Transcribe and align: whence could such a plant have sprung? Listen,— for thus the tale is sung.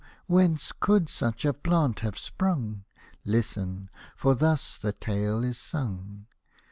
whence 0.25 0.71
could 0.71 1.07
such 1.09 1.45
a 1.45 1.53
plant 1.53 1.99
have 1.99 2.17
sprung? 2.17 2.85
Listen,— 3.23 3.87
for 4.17 4.33
thus 4.33 4.75
the 4.79 4.93
tale 4.93 5.43
is 5.43 5.59
sung. 5.59 6.25